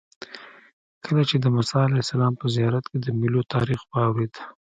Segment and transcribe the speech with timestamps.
[1.05, 4.33] کله چې د موسی علیه السلام په زیارت کې د میلو تاریخ واورېد.